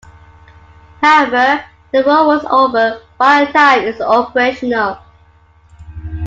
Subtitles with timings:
[0.99, 1.63] However
[1.93, 4.97] the war was over by the time it was operational.